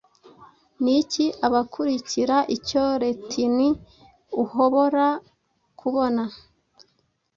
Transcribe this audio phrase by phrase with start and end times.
[0.83, 3.71] Niki Abakurikira, icyo Retinue
[4.43, 5.05] uhobora
[5.79, 6.23] kubona,